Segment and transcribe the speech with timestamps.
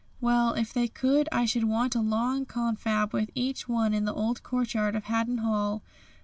[0.19, 4.13] Well, if they could I should want a long confab with each one in the
[4.15, 5.83] old courtyard of Haddon Hall.